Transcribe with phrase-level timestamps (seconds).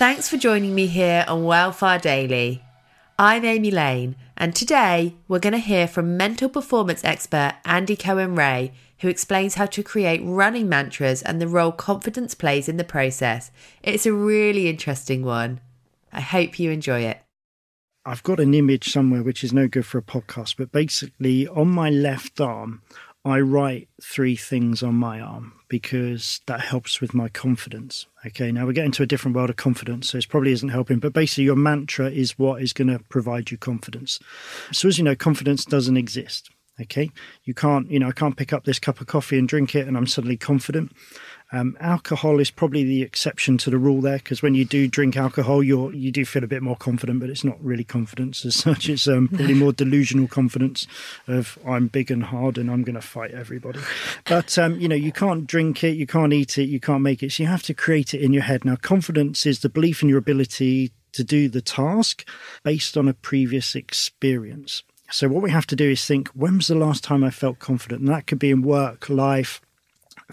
[0.00, 2.64] Thanks for joining me here on Well Far Daily.
[3.18, 8.72] I'm Amy Lane, and today we're going to hear from mental performance expert Andy Cohen-Wray,
[9.00, 13.50] who explains how to create running mantras and the role confidence plays in the process.
[13.82, 15.60] It's a really interesting one.
[16.10, 17.20] I hope you enjoy it.
[18.06, 21.68] I've got an image somewhere which is no good for a podcast, but basically on
[21.68, 22.80] my left arm,
[23.24, 28.06] I write three things on my arm because that helps with my confidence.
[28.26, 30.98] Okay, now we're getting to a different world of confidence, so it probably isn't helping,
[30.98, 34.20] but basically, your mantra is what is going to provide you confidence.
[34.72, 36.50] So, as you know, confidence doesn't exist.
[36.80, 37.10] Okay,
[37.44, 39.86] you can't, you know, I can't pick up this cup of coffee and drink it
[39.86, 40.92] and I'm suddenly confident.
[41.52, 45.16] Um, alcohol is probably the exception to the rule there because when you do drink
[45.16, 48.54] alcohol, you you do feel a bit more confident, but it's not really confidence as
[48.54, 48.88] such.
[48.88, 50.86] It's um, probably more delusional confidence
[51.26, 53.80] of I'm big and hard and I'm going to fight everybody.
[54.26, 57.22] But um, you know, you can't drink it, you can't eat it, you can't make
[57.22, 57.32] it.
[57.32, 58.64] So you have to create it in your head.
[58.64, 62.24] Now, confidence is the belief in your ability to do the task
[62.62, 64.84] based on a previous experience.
[65.10, 67.58] So what we have to do is think, when was the last time I felt
[67.58, 68.02] confident?
[68.02, 69.60] And that could be in work, life,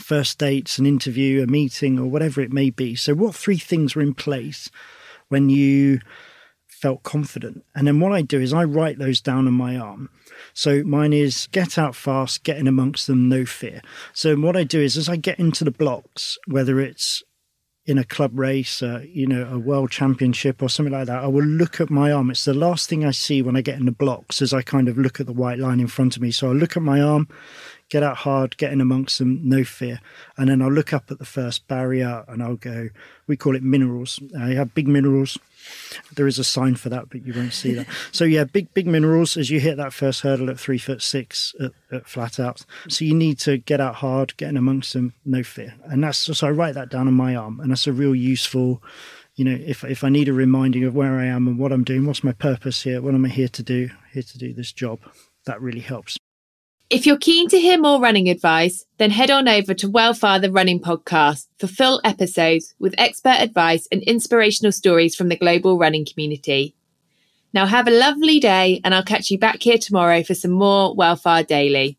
[0.00, 2.94] first dates, an interview, a meeting, or whatever it may be.
[2.94, 4.70] So, what three things were in place
[5.28, 6.00] when you
[6.66, 7.64] felt confident?
[7.74, 10.10] And then what I do is I write those down on my arm.
[10.52, 13.82] So mine is get out fast, get in amongst them, no fear.
[14.12, 17.22] So what I do is as I get into the blocks, whether it's
[17.86, 21.28] in a club race, uh, you know, a world championship or something like that, I
[21.28, 22.30] will look at my arm.
[22.30, 24.88] It's the last thing I see when I get in the blocks as I kind
[24.88, 26.32] of look at the white line in front of me.
[26.32, 27.28] So I look at my arm,
[27.88, 30.00] get out hard, get in amongst them, no fear.
[30.36, 32.88] And then I'll look up at the first barrier and I'll go,
[33.26, 34.20] we call it minerals.
[34.34, 35.38] Uh, I have big minerals.
[36.14, 37.86] There is a sign for that, but you won't see that.
[38.12, 41.54] so yeah, big, big minerals as you hit that first hurdle at three foot six
[41.60, 42.64] at, at flat out.
[42.88, 45.74] So you need to get out hard, get in amongst them, no fear.
[45.84, 48.82] And that's, so I write that down on my arm and that's a real useful,
[49.36, 51.84] you know, if, if I need a reminding of where I am and what I'm
[51.84, 54.72] doing, what's my purpose here, what am I here to do, here to do this
[54.72, 54.98] job,
[55.44, 56.18] that really helps.
[56.88, 60.38] If you're keen to hear more running advice, then head on over to Well Far
[60.38, 65.78] the Running Podcast for full episodes with expert advice and inspirational stories from the global
[65.78, 66.76] running community.
[67.52, 70.94] Now have a lovely day and I'll catch you back here tomorrow for some more
[70.94, 71.98] Well Far Daily.